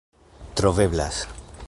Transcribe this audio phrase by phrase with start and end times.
[0.55, 1.27] troveblas